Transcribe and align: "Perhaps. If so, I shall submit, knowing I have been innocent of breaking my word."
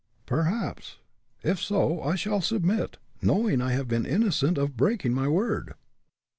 "Perhaps. 0.25 0.97
If 1.43 1.61
so, 1.61 2.01
I 2.01 2.15
shall 2.15 2.41
submit, 2.41 2.97
knowing 3.21 3.61
I 3.61 3.73
have 3.73 3.87
been 3.87 4.07
innocent 4.07 4.57
of 4.57 4.75
breaking 4.75 5.13
my 5.13 5.27
word." 5.27 5.75